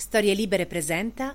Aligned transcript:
Storie 0.00 0.32
Libere 0.32 0.66
presenta 0.66 1.34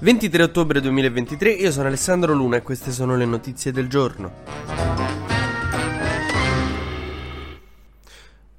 23 0.00 0.42
ottobre 0.42 0.82
2023, 0.82 1.50
io 1.50 1.72
sono 1.72 1.88
Alessandro 1.88 2.34
Luna 2.34 2.58
e 2.58 2.62
queste 2.62 2.92
sono 2.92 3.16
le 3.16 3.24
notizie 3.24 3.72
del 3.72 3.88
giorno. 3.88 4.81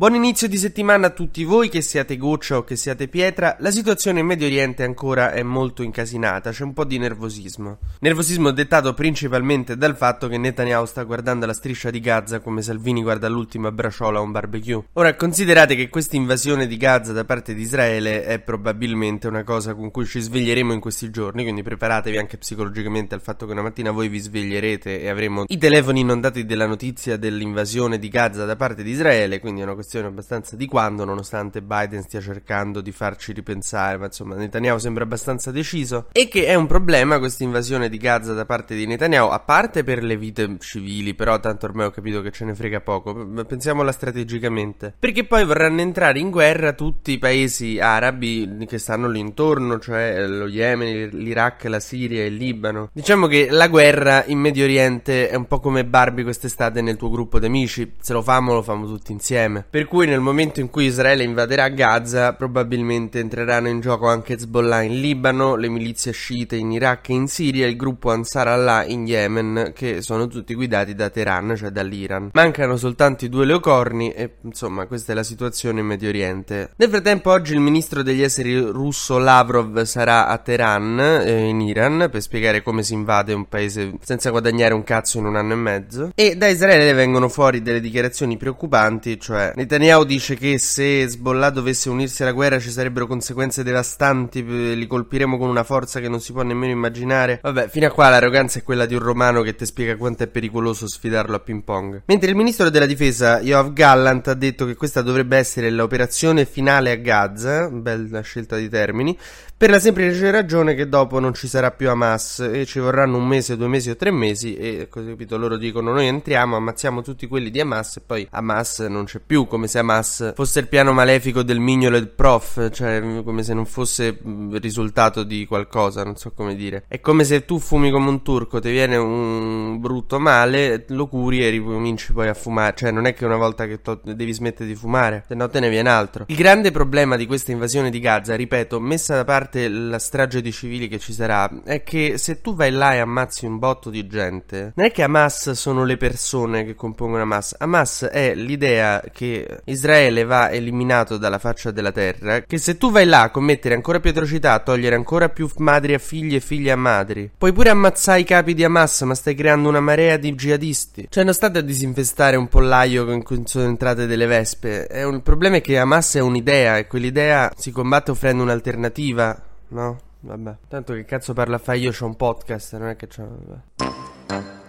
Buon 0.04 0.16
inizio 0.16 0.50
di 0.50 0.58
settimana 0.58 1.08
a 1.08 1.10
tutti 1.12 1.46
voi, 1.46 1.70
che 1.70 1.80
siate 1.80 2.18
goccia 2.18 2.58
o 2.58 2.66
che 2.66 2.76
siate 2.76 3.08
pietra. 3.08 3.56
La 3.60 3.72
situazione 3.72 4.20
in 4.20 4.26
Medio 4.26 4.48
Oriente 4.48 4.84
ancora 4.84 5.32
è 5.32 5.44
molto 5.44 5.82
incasinata, 5.82 6.52
c'è 6.52 6.66
un 6.66 6.74
po' 6.74 6.84
di 6.84 6.98
nervosismo. 6.98 7.78
Nervosismo 8.02 8.52
dettato 8.52 8.94
principalmente 8.94 9.78
dal 9.78 9.96
fatto 9.96 10.28
che 10.28 10.38
Netanyahu 10.38 10.84
sta 10.84 11.04
guardando 11.04 11.46
la 11.46 11.54
striscia 11.54 11.90
di 11.90 12.02
Gaza 12.02 12.42
come 12.42 12.62
Salvini 12.62 13.02
guarda 13.02 13.30
l'ultima 13.30 13.72
braciola 13.72 14.20
a 14.20 14.22
un 14.22 14.32
barbecue. 14.32 14.88
Ora, 14.92 15.16
considerate 15.16 15.74
che 15.78 15.88
questa 15.88 16.18
invasione 16.18 16.68
di 16.68 16.76
Gaza 16.76 17.14
da 17.14 17.24
parte 17.24 17.54
di 17.54 17.62
Israele 17.62 18.26
è 18.26 18.40
probabilmente 18.40 19.30
una 19.30 19.46
cosa 19.46 19.74
con 19.74 19.90
cui 19.90 20.06
ci 20.06 20.20
sveglieremo 20.20 20.74
in 20.74 20.82
questi 20.82 21.12
giorni, 21.12 21.44
quindi 21.44 21.64
preparatevi 21.64 22.18
anche 22.18 22.38
psicologicamente 22.38 23.16
al 23.16 23.22
fatto 23.22 23.46
che 23.46 23.54
una 23.54 23.62
mattina 23.62 23.92
voi 23.92 24.10
vi 24.10 24.20
sveglierete 24.20 25.00
e 25.00 25.08
avremo 25.08 25.46
i 25.48 25.58
telefoni 25.58 26.02
inondati 26.02 26.46
della 26.46 26.68
notizia 26.68 27.16
dell'invasione 27.16 27.98
di 27.98 28.10
Gaza 28.10 28.44
da 28.44 28.58
parte 28.58 28.84
di 28.84 28.92
Israele, 28.92 29.40
quindi 29.40 29.62
è 29.62 29.64
una 29.64 29.72
questione 29.72 29.92
posizione 29.94 30.08
abbastanza 30.08 30.56
di 30.56 30.66
quando, 30.66 31.06
nonostante 31.06 31.62
Biden 31.62 32.02
stia 32.02 32.20
cercando 32.20 32.82
di 32.82 32.92
farci 32.92 33.32
ripensare, 33.32 33.98
ma 33.98 34.06
insomma 34.06 34.36
Netanyahu 34.36 34.80
sembra 34.80 35.04
abbastanza 35.04 35.52
deciso, 35.52 36.08
e 36.12 36.28
che 36.28 36.46
è 36.46 36.56
un 36.56 36.66
problema 36.66 37.20
questa 37.20 37.44
invasione 37.44 37.90
di 37.90 37.98
Gaza 37.98 38.34
da 38.34 38.46
parte 38.46 38.76
di 38.76 38.88
Netanyahu, 38.88 39.32
a 39.32 39.40
parte 39.40 39.84
per 39.84 40.04
le 40.04 40.18
vite 40.18 40.58
civili, 40.60 41.14
però 41.14 41.40
tanto 41.40 41.68
ormai 41.68 41.86
ho 41.86 41.92
capito 41.92 42.22
che 42.22 42.32
ce 42.32 42.46
ne 42.46 42.56
frega 42.56 42.82
poco, 42.82 43.14
pensiamola 43.46 43.92
strategicamente, 43.92 44.94
perché 44.98 45.26
poi 45.26 45.46
vorranno 45.46 45.82
entrare 45.82 46.18
in 46.18 46.32
guerra 46.32 46.74
tutti 46.74 47.12
i 47.12 47.20
paesi 47.20 47.80
arabi 47.80 48.66
che 48.68 48.80
stanno 48.80 49.08
lì 49.08 49.20
intorno, 49.20 49.80
cioè 49.80 50.26
lo 50.26 50.48
Yemen, 50.48 51.10
l'Iraq, 51.10 51.66
la 51.66 51.80
Siria 51.80 52.24
e 52.24 52.28
il 52.28 52.36
Libano. 52.36 52.90
Diciamo 52.94 53.28
che 53.28 53.48
la 53.52 53.68
guerra 53.68 54.24
in 54.26 54.40
Medio 54.40 54.64
Oriente 54.64 55.30
è 55.30 55.36
un 55.36 55.46
po' 55.46 55.60
come 55.60 55.86
Barbie 55.86 56.24
quest'estate 56.24 56.82
nel 56.82 56.98
tuo 56.98 57.10
gruppo 57.10 57.40
di 57.40 57.46
amici, 57.46 57.94
se 58.00 58.14
lo 58.14 58.22
famo 58.22 58.54
lo 58.54 58.62
famo 58.62 58.88
tutti 58.88 59.12
insieme. 59.12 59.66
Per 59.74 59.88
cui 59.88 60.06
nel 60.06 60.20
momento 60.20 60.60
in 60.60 60.70
cui 60.70 60.86
Israele 60.86 61.24
invaderà 61.24 61.68
Gaza, 61.70 62.34
probabilmente 62.34 63.18
entreranno 63.18 63.70
in 63.70 63.80
gioco 63.80 64.08
anche 64.08 64.34
Hezbollah 64.34 64.84
in 64.84 65.02
Libano, 65.02 65.56
le 65.56 65.68
milizie 65.68 66.12
sciite 66.12 66.56
in 66.56 66.72
Iraq 66.72 67.10
e 67.10 67.14
in 67.14 67.28
Siria 67.28 67.66
e 67.66 67.70
il 67.70 67.76
gruppo 67.76 68.12
Ansar 68.12 68.50
Allah 68.50 68.86
in 68.86 69.08
Yemen, 69.08 69.72
che 69.74 70.04
sono 70.04 70.28
tutti 70.28 70.54
guidati 70.54 70.94
da 70.94 71.10
Teheran, 71.10 71.56
cioè 71.58 71.72
dall'Iran. 71.72 72.30
Mancano 72.34 72.78
soltanto 72.78 73.26
i 73.26 73.30
due 73.30 73.46
leocorni 73.46 74.12
e 74.12 74.36
insomma 74.42 74.86
questa 74.86 75.12
è 75.14 75.16
la 75.16 75.24
situazione 75.24 75.80
in 75.80 75.88
Medio 75.88 76.10
Oriente. 76.10 76.70
Nel 76.76 76.90
frattempo 76.90 77.32
oggi 77.32 77.54
il 77.54 77.60
ministro 77.60 78.04
degli 78.04 78.22
esteri 78.22 78.60
russo 78.60 79.18
Lavrov 79.18 79.82
sarà 79.86 80.28
a 80.28 80.38
Teheran, 80.38 81.00
eh, 81.00 81.48
in 81.48 81.62
Iran, 81.62 82.10
per 82.12 82.22
spiegare 82.22 82.62
come 82.62 82.84
si 82.84 82.94
invade 82.94 83.34
un 83.34 83.48
paese 83.48 83.94
senza 84.04 84.30
guadagnare 84.30 84.76
un 84.76 84.84
cazzo 84.84 85.18
in 85.18 85.26
un 85.26 85.36
anno 85.36 85.54
e 85.54 85.56
mezzo. 85.56 86.12
E 86.14 86.36
da 86.36 86.46
Israele 86.46 86.94
vengono 86.94 87.28
fuori 87.28 87.64
delle 87.64 87.80
dichiarazioni 87.80 88.38
preoccupanti, 88.38 89.20
cioè 89.20 89.52
Netanyahu 89.64 90.04
dice 90.04 90.36
che 90.36 90.58
se 90.58 91.04
Hezbollah 91.04 91.50
dovesse 91.50 91.90
unirsi 91.90 92.22
alla 92.22 92.34
guerra 92.34 92.60
ci 92.60 92.70
sarebbero 92.70 93.08
conseguenze 93.08 93.64
devastanti, 93.64 94.44
li 94.44 94.86
colpiremo 94.86 95.38
con 95.38 95.48
una 95.48 95.64
forza 95.64 96.02
che 96.02 96.10
non 96.10 96.20
si 96.20 96.34
può 96.34 96.42
nemmeno 96.42 96.74
immaginare. 96.74 97.40
Vabbè, 97.42 97.70
fino 97.70 97.88
a 97.88 97.90
qua 97.90 98.10
l'arroganza 98.10 98.60
è 98.60 98.64
quella 98.64 98.86
di 98.86 98.94
un 98.94 99.00
romano 99.00 99.42
che 99.42 99.56
ti 99.56 99.66
spiega 99.66 99.96
quanto 99.96 100.24
è 100.24 100.28
pericoloso 100.28 100.86
sfidarlo 100.86 101.38
a 101.38 101.40
ping 101.40 101.64
pong. 101.64 102.02
Mentre 102.08 102.30
il 102.30 102.36
ministro 102.36 102.70
della 102.70 102.86
difesa, 102.86 103.40
Yoav 103.40 103.72
Gallant, 103.72 104.28
ha 104.28 104.34
detto 104.34 104.66
che 104.66 104.76
questa 104.76 105.02
dovrebbe 105.02 105.38
essere 105.38 105.70
l'operazione 105.70 106.44
finale 106.44 106.92
a 106.92 106.96
Gaza, 106.96 107.70
bella 107.70 108.20
scelta 108.20 108.58
di 108.58 108.68
termini, 108.68 109.18
per 109.64 109.72
la 109.72 109.80
semplice 109.80 110.30
ragione 110.30 110.76
che 110.76 110.90
dopo 110.90 111.20
non 111.20 111.34
ci 111.34 111.48
sarà 111.48 111.72
più 111.72 111.90
Hamas 111.90 112.40
e 112.40 112.66
ci 112.66 112.80
vorranno 112.80 113.16
un 113.16 113.26
mese, 113.26 113.56
due 113.56 113.70
mesi 113.70 113.90
o 113.90 113.96
tre 113.96 114.12
mesi 114.12 114.58
e 114.58 114.88
così 114.90 115.12
capito 115.12 115.38
loro 115.38 115.56
dicono 115.56 115.94
noi 115.94 116.08
entriamo, 116.08 116.58
ammazziamo 116.58 117.02
tutti 117.02 117.28
quelli 117.28 117.50
di 117.50 117.62
Hamas 117.62 117.96
e 117.96 118.02
poi 118.06 118.28
Hamas 118.30 118.80
non 118.80 119.06
c'è 119.06 119.22
più 119.26 119.48
come 119.54 119.68
se 119.68 119.78
Hamas 119.78 120.34
fosse 120.34 120.62
il 120.62 120.68
piano 120.68 120.94
malefico 120.94 121.44
del 121.44 121.60
mignolo 121.60 121.98
e 121.98 122.00
del 122.00 122.10
prof, 122.10 122.72
cioè 122.72 123.22
come 123.24 123.44
se 123.44 123.54
non 123.54 123.68
fosse 123.68 124.18
il 124.24 124.60
risultato 124.60 125.22
di 125.22 125.46
qualcosa, 125.46 126.04
non 126.04 126.16
so 126.16 126.32
come 126.32 126.56
dire. 126.56 126.86
È 126.88 127.00
come 127.00 127.24
se 127.24 127.46
tu 127.46 127.60
fumi 127.60 127.92
come 127.92 128.10
un 128.10 128.24
turco, 128.24 128.60
ti 128.60 128.72
viene 128.72 128.98
un 128.98 129.80
brutto 129.80 130.18
male, 130.18 130.86
lo 130.88 131.06
curi 131.06 131.46
e 131.46 131.52
ricominci 131.52 132.14
poi 132.14 132.30
a 132.30 132.34
fumare, 132.34 132.74
cioè 132.76 132.90
non 132.90 133.06
è 133.06 133.14
che 133.14 133.26
una 133.26 133.36
volta 133.36 133.68
che 133.68 133.80
to- 133.80 134.02
devi 134.04 134.34
smettere 134.34 134.68
di 134.68 134.74
fumare, 134.74 135.24
se 135.28 135.36
no 135.36 135.48
te 135.48 135.60
ne 135.60 135.70
viene 135.70 135.90
altro. 135.90 136.26
Il 136.30 136.36
grande 136.36 136.72
problema 136.72 137.16
di 137.16 137.28
questa 137.28 137.52
invasione 137.52 137.92
di 137.92 138.00
Gaza, 138.00 138.34
ripeto, 138.34 138.80
messa 138.80 139.14
da 139.14 139.24
parte 139.24 139.68
la 139.68 140.00
strage 140.00 140.42
di 140.42 140.52
civili 140.52 140.88
che 140.88 140.98
ci 140.98 141.14
sarà, 141.14 141.48
è 141.64 141.84
che 141.84 142.18
se 142.18 142.42
tu 142.42 142.56
vai 142.56 142.72
là 142.72 142.96
e 142.96 142.98
ammazzi 142.98 143.46
un 143.46 143.60
botto 143.60 143.92
di 143.92 144.08
gente, 144.08 144.74
non 144.74 144.88
è 144.88 144.92
che 144.92 145.04
Hamas 145.04 145.52
sono 145.52 145.84
le 145.84 145.98
persone 145.98 146.66
che 146.66 146.74
compongono 146.74 147.22
Hamas, 147.22 147.56
Hamas 147.60 148.10
è 148.12 148.34
l'idea 148.34 149.00
che 149.14 149.42
Israele 149.66 150.24
va 150.24 150.52
eliminato 150.52 151.18
dalla 151.18 151.40
faccia 151.40 151.72
della 151.72 151.92
terra, 151.92 152.42
che 152.42 152.58
se 152.58 152.78
tu 152.78 152.92
vai 152.92 153.06
là 153.06 153.24
a 153.24 153.30
commettere 153.30 153.76
ancora 153.76 154.00
più 154.00 154.12
atrocità, 154.12 154.54
a 154.54 154.60
togliere 154.60 154.96
ancora 154.96 155.30
più 155.30 155.50
madri 155.58 155.94
a 155.94 156.00
figli 156.00 156.36
e 156.36 156.40
figli 156.40 156.70
a 156.70 156.76
madri, 156.76 157.30
puoi 157.38 157.54
pure 157.54 157.70
ammazzare 157.70 158.20
i 158.20 158.24
capi 158.24 158.54
di 158.54 158.64
Hamas, 158.64 159.02
ma 159.02 159.16
stai 159.16 159.36
creando 159.36 159.70
una 159.70 159.80
marea 159.80 160.18
di 160.18 160.34
jihadisti. 160.34 161.08
Cioè 161.10 161.24
non 161.24 161.34
state 161.34 161.60
a 161.60 161.62
disinfestare 161.62 162.36
un 162.36 162.48
pollaio 162.48 163.12
in 163.12 163.24
cui 163.24 163.42
sono 163.46 163.66
entrate 163.66 164.06
delle 164.06 164.26
vespe. 164.26 164.88
Un... 165.06 165.16
Il 165.16 165.22
problema 165.22 165.58
è 165.58 165.62
che 165.62 165.78
Hamas 165.78 166.16
è 166.16 166.20
un'idea 166.20 166.78
e 166.78 166.88
quell'idea 166.88 167.52
si 167.56 167.72
combatte 167.72 168.12
offrendo 168.12 168.44
un'alternativa, 168.44 169.42
no? 169.70 170.00
Vabbè, 170.22 170.56
tanto 170.70 170.94
che 170.94 171.04
cazzo 171.04 171.34
parla 171.34 171.58
a 171.58 171.60
fare 171.60 171.80
io 171.80 171.92
c'ho 171.92 172.06
un 172.06 172.16
podcast, 172.16 172.78
non 172.78 172.90
è 172.90 172.96
che 172.96 173.08
c'ho... 173.08 173.28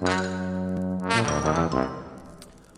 Vabbè. 0.00 2.02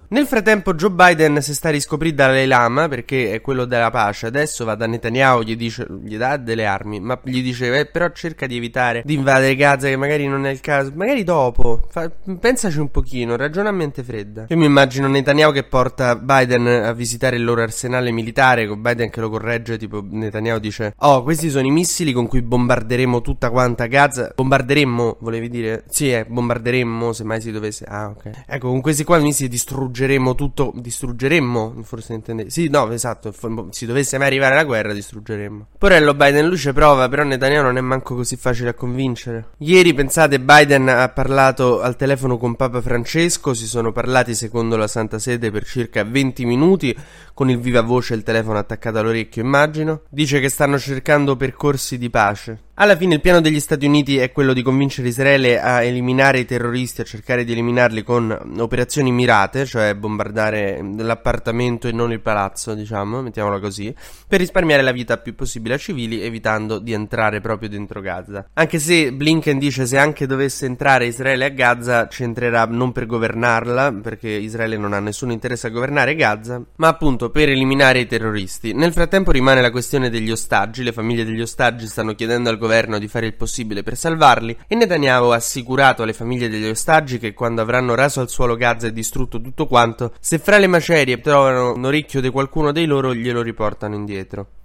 Nel 0.08 0.26
frattempo 0.26 0.74
Joe 0.74 0.90
Biden 0.90 1.42
si 1.42 1.52
sta 1.52 1.70
riscoprendo 1.70 1.94
Dalai 2.16 2.46
Lama 2.46 2.86
perché 2.86 3.32
è 3.32 3.40
quello 3.40 3.64
della 3.64 3.90
pace. 3.90 4.26
Adesso 4.26 4.64
va 4.64 4.76
da 4.76 4.86
Netanyahu, 4.86 5.42
gli 5.42 5.56
dice, 5.56 5.84
gli 6.02 6.16
dà 6.16 6.36
delle 6.36 6.64
armi, 6.64 7.00
ma 7.00 7.18
gli 7.24 7.42
dice, 7.42 7.76
eh, 7.76 7.86
però 7.86 8.10
cerca 8.10 8.46
di 8.46 8.56
evitare 8.56 9.02
di 9.04 9.14
invadere 9.14 9.56
Gaza 9.56 9.88
che 9.88 9.96
magari 9.96 10.28
non 10.28 10.46
è 10.46 10.50
il 10.50 10.60
caso. 10.60 10.92
Magari 10.94 11.24
dopo, 11.24 11.86
fa, 11.88 12.08
pensaci 12.38 12.78
un 12.78 12.90
pochino, 12.90 13.34
ragiona 13.34 13.70
a 13.70 13.72
mente 13.72 14.04
fredda. 14.04 14.46
Io 14.48 14.56
mi 14.56 14.66
immagino 14.66 15.08
Netanyahu 15.08 15.52
che 15.52 15.64
porta 15.64 16.14
Biden 16.14 16.66
a 16.66 16.92
visitare 16.92 17.34
il 17.34 17.42
loro 17.44 17.62
arsenale 17.62 18.12
militare, 18.12 18.68
con 18.68 18.80
Biden 18.80 19.10
che 19.10 19.20
lo 19.20 19.28
corregge, 19.28 19.76
tipo 19.76 20.04
Netanyahu 20.08 20.60
dice, 20.60 20.94
oh, 20.98 21.24
questi 21.24 21.50
sono 21.50 21.66
i 21.66 21.70
missili 21.70 22.12
con 22.12 22.28
cui 22.28 22.42
bombarderemo 22.42 23.20
tutta 23.22 23.50
quanta 23.50 23.86
Gaza. 23.86 24.30
Bombarderemmo, 24.34 25.16
volevi 25.20 25.48
dire? 25.48 25.84
Sì, 25.88 26.12
eh, 26.12 26.24
bombarderemmo 26.24 27.12
se 27.12 27.24
mai 27.24 27.40
si 27.40 27.50
dovesse... 27.50 27.84
Ah, 27.88 28.08
ok. 28.08 28.44
Ecco, 28.46 28.68
con 28.68 28.80
questi 28.80 29.02
qua 29.02 29.18
missili 29.18 29.48
distruggeremo 29.96 30.34
tutto, 30.34 30.72
distruggeremmo, 30.74 31.76
forse 31.82 32.12
intendete. 32.12 32.50
Sì, 32.50 32.68
no, 32.68 32.90
esatto, 32.90 33.32
se 33.70 33.86
dovesse 33.86 34.18
mai 34.18 34.26
arrivare 34.26 34.54
la 34.54 34.64
guerra 34.64 34.92
distruggeremmo. 34.92 35.68
Porello 35.78 36.12
Biden 36.12 36.46
luce 36.46 36.74
prova, 36.74 37.08
però 37.08 37.22
Netanyahu 37.22 37.64
non 37.64 37.78
è 37.78 37.80
manco 37.80 38.14
così 38.14 38.36
facile 38.36 38.70
a 38.70 38.74
convincere. 38.74 39.52
Ieri, 39.58 39.94
pensate, 39.94 40.38
Biden 40.38 40.88
ha 40.88 41.08
parlato 41.08 41.80
al 41.80 41.96
telefono 41.96 42.36
con 42.36 42.56
Papa 42.56 42.82
Francesco, 42.82 43.54
si 43.54 43.66
sono 43.66 43.90
parlati 43.92 44.34
secondo 44.34 44.76
la 44.76 44.86
Santa 44.86 45.18
Sede 45.18 45.50
per 45.50 45.64
circa 45.64 46.04
20 46.04 46.44
minuti, 46.44 46.94
con 47.32 47.48
il 47.48 47.58
viva 47.58 47.80
voce 47.80 48.12
e 48.12 48.16
il 48.18 48.22
telefono 48.22 48.58
attaccato 48.58 48.98
all'orecchio, 48.98 49.42
immagino. 49.42 50.02
Dice 50.10 50.40
che 50.40 50.50
stanno 50.50 50.78
cercando 50.78 51.36
percorsi 51.36 51.96
di 51.96 52.10
pace. 52.10 52.64
Alla 52.78 52.94
fine 52.94 53.14
il 53.14 53.22
piano 53.22 53.40
degli 53.40 53.58
Stati 53.58 53.86
Uniti 53.86 54.18
è 54.18 54.32
quello 54.32 54.52
di 54.52 54.60
convincere 54.60 55.08
Israele 55.08 55.58
a 55.58 55.82
eliminare 55.82 56.40
i 56.40 56.44
terroristi, 56.44 57.00
a 57.00 57.04
cercare 57.04 57.42
di 57.42 57.52
eliminarli 57.52 58.02
con 58.02 58.54
operazioni 58.58 59.10
mirate, 59.12 59.64
cioè 59.64 59.94
bombardare 59.94 60.84
l'appartamento 60.98 61.88
e 61.88 61.92
non 61.92 62.12
il 62.12 62.20
palazzo, 62.20 62.74
diciamo, 62.74 63.22
mettiamola 63.22 63.60
così, 63.60 63.94
per 64.28 64.40
risparmiare 64.40 64.82
la 64.82 64.92
vita 64.92 65.16
più 65.16 65.34
possibile 65.34 65.76
a 65.76 65.78
civili, 65.78 66.20
evitando 66.20 66.78
di 66.78 66.92
entrare 66.92 67.40
proprio 67.40 67.70
dentro 67.70 68.02
Gaza. 68.02 68.46
Anche 68.52 68.78
se 68.78 69.10
Blinken 69.10 69.58
dice 69.58 69.86
se 69.86 69.96
anche 69.96 70.26
dovesse 70.26 70.66
entrare 70.66 71.06
Israele 71.06 71.46
a 71.46 71.48
Gaza, 71.48 72.08
ci 72.08 72.24
entrerà 72.24 72.66
non 72.66 72.92
per 72.92 73.06
governarla, 73.06 73.90
perché 74.02 74.28
Israele 74.28 74.76
non 74.76 74.92
ha 74.92 75.00
nessun 75.00 75.30
interesse 75.30 75.68
a 75.68 75.70
governare 75.70 76.14
Gaza, 76.14 76.62
ma 76.76 76.88
appunto 76.88 77.30
per 77.30 77.48
eliminare 77.48 78.00
i 78.00 78.06
terroristi. 78.06 78.74
Nel 78.74 78.92
frattempo 78.92 79.30
rimane 79.30 79.62
la 79.62 79.70
questione 79.70 80.10
degli 80.10 80.30
ostaggi, 80.30 80.82
le 80.82 80.92
famiglie 80.92 81.24
degli 81.24 81.40
ostaggi 81.40 81.86
stanno 81.86 82.14
chiedendo 82.14 82.50
al 82.50 82.56
governo 82.56 82.64
di 82.98 83.08
fare 83.08 83.26
il 83.26 83.34
possibile 83.34 83.82
per 83.82 83.96
salvarli 83.96 84.56
e 84.66 84.74
Netanyahu 84.74 85.28
ha 85.28 85.36
assicurato 85.36 86.02
alle 86.02 86.12
famiglie 86.12 86.48
degli 86.48 86.68
ostaggi 86.68 87.18
che 87.18 87.32
quando 87.32 87.62
avranno 87.62 87.94
raso 87.94 88.20
al 88.20 88.28
suolo 88.28 88.56
Gaza 88.56 88.88
e 88.88 88.92
distrutto 88.92 89.40
tutto 89.40 89.66
quanto, 89.66 90.12
se 90.20 90.38
fra 90.38 90.58
le 90.58 90.66
macerie 90.66 91.20
trovano 91.20 91.72
un 91.72 91.84
orecchio 91.84 92.20
di 92.20 92.30
qualcuno 92.30 92.72
dei 92.72 92.86
loro 92.86 93.14
glielo 93.14 93.42
riportano 93.42 93.94
indietro. 93.94 94.55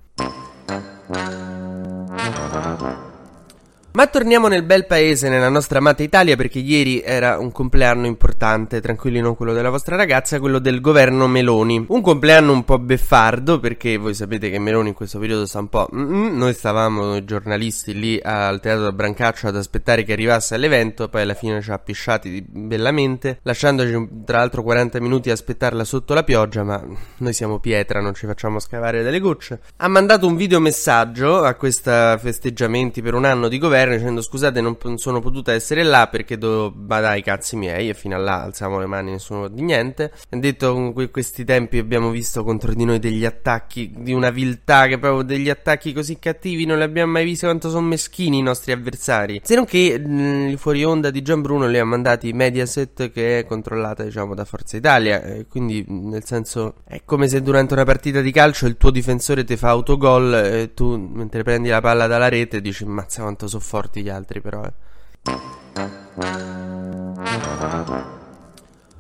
Ma 3.94 4.08
torniamo 4.08 4.48
nel 4.48 4.64
bel 4.64 4.86
paese, 4.86 5.28
nella 5.28 5.50
nostra 5.50 5.80
amata 5.80 6.02
Italia, 6.02 6.38
perché 6.38 6.60
ieri 6.60 7.02
era 7.02 7.38
un 7.38 7.52
compleanno 7.52 8.06
importante, 8.06 8.80
tranquilli 8.80 9.20
non 9.20 9.36
quello 9.36 9.52
della 9.52 9.70
vostra 9.70 9.98
ragazza, 9.98 10.40
quello 10.40 10.60
del 10.60 10.80
governo 10.80 11.28
Meloni. 11.28 11.84
Un 11.90 12.02
compleanno 12.02 12.54
un 12.54 12.64
po' 12.64 12.80
beffardo, 12.80 13.60
perché 13.60 13.98
voi 13.98 14.14
sapete 14.14 14.50
che 14.50 14.60
Meloni 14.60 14.90
in 14.90 14.94
questo 14.94 15.20
periodo 15.20 15.46
sta 15.46 15.60
un 15.60 15.68
po'... 15.68 15.90
Mm-mm. 15.94 16.38
Noi 16.38 16.54
stavamo, 16.54 17.18
i 17.18 17.26
giornalisti, 17.26 17.94
lì 17.94 18.18
al 18.24 18.62
teatro 18.62 18.84
da 18.84 18.92
Brancaccio 18.94 19.48
ad 19.48 19.58
aspettare 19.58 20.04
che 20.04 20.14
arrivasse 20.14 20.56
all'evento, 20.56 21.10
poi 21.10 21.24
alla 21.24 21.34
fine 21.34 21.62
ci 21.62 21.72
ha 21.72 21.78
pisciati 21.78 22.42
bellamente, 22.48 23.40
lasciandoci 23.42 24.24
tra 24.24 24.38
l'altro 24.38 24.64
40 24.64 25.02
minuti 25.02 25.30
a 25.30 25.34
aspettarla 25.34 25.84
sotto 25.84 26.14
la 26.14 26.24
pioggia, 26.24 26.64
ma 26.64 26.82
noi 27.18 27.34
siamo 27.34 27.60
pietra, 27.60 28.00
non 28.00 28.14
ci 28.14 28.26
facciamo 28.26 28.60
scavare 28.60 29.04
delle 29.04 29.20
gocce. 29.20 29.60
Ha 29.76 29.90
mandato 29.90 30.28
un 30.28 30.38
videomessaggio 30.38 31.44
a 31.44 31.56
questa 31.56 32.18
festeggiamenti 32.18 33.02
per 33.02 33.16
un 33.16 33.26
anno 33.26 33.50
di 33.50 33.58
governo 33.58 33.80
dicendo 33.96 34.22
scusate 34.22 34.62
non, 34.62 34.78
sono 34.98 35.20
potuta 35.20 35.54
essere 35.54 35.84
là 35.84 36.08
perché 36.08 36.38
devo 36.38 36.72
badare 36.72 37.20
i 37.20 37.24
cazzi 37.24 37.56
miei 37.56 37.90
e 37.90 37.94
fino 37.94 38.16
a 38.16 38.20
là 38.20 38.44
alziamo 38.44 38.80
le 38.80 38.86
mani 38.86 39.12
nessuno 39.12 39.48
di 39.48 39.62
niente. 39.62 40.12
Ha 40.30 40.38
detto 40.38 40.76
in 40.76 41.10
questi 41.12 41.44
tempi 41.44 41.78
abbiamo 41.78 42.10
visto 42.10 42.44
contro 42.44 42.74
di 42.74 42.86
noi 42.86 43.00
degli 43.00 43.26
attacchi 43.26 43.92
di 43.98 44.14
una 44.14 44.30
viltà 44.30 44.88
che 44.88 44.98
proprio 44.98 45.24
degli 45.24 45.50
attacchi 45.50 45.94
così 45.94 46.20
cattivi 46.20 46.66
non 46.66 46.78
li 46.78 46.84
abbiamo 46.84 47.12
mai 47.12 47.26
visti 47.26 47.46
quanto 47.46 47.70
sono 47.70 47.86
meschini 47.88 48.38
i 48.38 48.42
nostri 48.42 48.72
avversari. 48.72 49.42
Se 49.44 49.56
non 49.56 49.66
che 49.66 49.78
il 49.78 50.58
fuori 50.58 50.84
onda 50.84 51.10
di 51.10 51.22
Gian 51.22 51.42
Bruno 51.42 51.68
li 51.68 51.78
ha 51.78 51.86
mandati 51.86 52.34
Mediaset 52.34 53.12
che 53.12 53.40
è 53.40 53.46
controllata 53.46 54.04
diciamo 54.04 54.36
da 54.36 54.46
Forza 54.46 54.78
Italia 54.78 55.22
e 55.24 55.46
quindi 55.48 55.86
nel 55.88 56.24
senso 56.26 56.76
è 56.86 57.02
come 57.06 57.28
se 57.28 57.42
durante 57.42 57.74
una 57.74 57.84
partita 57.84 58.22
di 58.22 58.32
calcio 58.32 58.66
il 58.66 58.78
tuo 58.78 58.92
difensore 58.92 59.44
ti 59.44 59.56
fa 59.56 59.70
autogol 59.70 60.34
e 60.34 60.74
tu 60.74 60.98
mentre 60.98 61.44
prendi 61.44 61.70
la 61.70 61.82
palla 61.82 62.08
dalla 62.08 62.30
rete 62.30 62.62
dici 62.62 62.86
mazza 62.86 63.22
quanto 63.22 63.48
sono 63.48 63.62
forti 63.72 64.02
gli 64.02 64.10
altri 64.10 64.42
però 64.42 64.64
eh. 64.66 64.74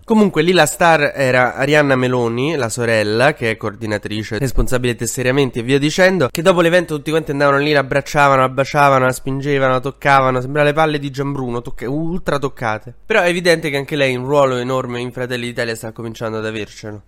Comunque 0.05 0.41
lì 0.41 0.51
la 0.51 0.65
star 0.65 1.11
era 1.15 1.55
Arianna 1.55 1.95
Meloni, 1.95 2.55
la 2.55 2.69
sorella, 2.69 3.33
che 3.33 3.51
è 3.51 3.57
coordinatrice, 3.57 4.39
responsabile 4.39 4.95
testeriamenti 4.95 5.59
e 5.59 5.63
via 5.63 5.77
dicendo, 5.79 6.27
che 6.29 6.41
dopo 6.41 6.59
l'evento 6.61 6.95
tutti 6.95 7.11
quanti 7.11 7.31
andavano 7.31 7.59
lì, 7.59 7.71
la 7.71 7.79
abbracciavano, 7.79 8.41
la 8.41 8.49
baciavano, 8.49 9.05
la 9.05 9.11
spingevano, 9.11 9.73
la 9.73 9.79
toccavano, 9.79 10.41
sembrava 10.41 10.67
le 10.67 10.73
palle 10.73 10.99
di 10.99 11.09
Gianbruno, 11.11 11.61
tocca- 11.61 11.89
ultra 11.89 12.39
toccate. 12.39 12.93
Però 13.05 13.21
è 13.21 13.27
evidente 13.29 13.69
che 13.69 13.77
anche 13.77 13.95
lei 13.95 14.15
un 14.15 14.25
ruolo 14.25 14.57
enorme 14.57 14.99
in 14.99 15.13
Fratelli 15.13 15.45
d'Italia 15.45 15.75
sta 15.75 15.93
cominciando 15.93 16.39
ad 16.39 16.45
avercelo. 16.45 17.03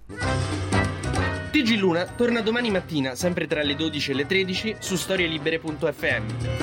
TG 1.52 1.78
Luna 1.78 2.06
torna 2.06 2.42
domani 2.42 2.72
mattina, 2.72 3.16
sempre 3.16 3.48
tra 3.48 3.62
le 3.64 3.76
12 3.76 4.12
e 4.12 4.14
le 4.14 4.26
13, 4.26 4.76
su 4.80 4.96
storielibere.fm. 4.96 6.63